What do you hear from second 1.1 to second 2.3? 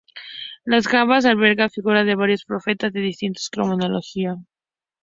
albergan figuras de